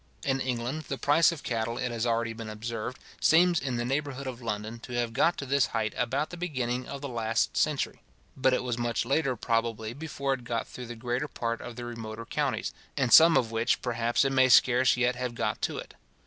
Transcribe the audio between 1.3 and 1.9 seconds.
of cattle,